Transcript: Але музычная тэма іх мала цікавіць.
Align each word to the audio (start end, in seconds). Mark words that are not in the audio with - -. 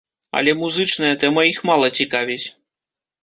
Але 0.37 0.53
музычная 0.61 1.11
тэма 1.25 1.43
іх 1.51 1.59
мала 1.71 1.87
цікавіць. 2.01 2.47